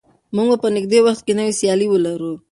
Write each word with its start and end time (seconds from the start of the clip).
موږ 0.35 0.47
به 0.51 0.57
په 0.63 0.67
نږدې 0.75 0.99
وخت 1.05 1.21
کې 1.25 1.33
نوې 1.39 1.53
سیالۍ 1.59 1.87
ولرو. 1.89 2.33